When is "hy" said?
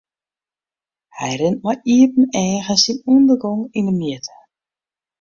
1.17-1.31